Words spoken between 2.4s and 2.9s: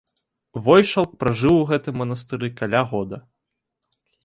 каля